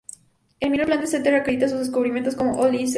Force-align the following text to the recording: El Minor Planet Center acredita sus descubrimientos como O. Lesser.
El 0.59 0.71
Minor 0.71 0.87
Planet 0.87 1.05
Center 1.05 1.35
acredita 1.35 1.69
sus 1.69 1.77
descubrimientos 1.77 2.35
como 2.35 2.53
O. 2.59 2.67
Lesser. 2.67 2.89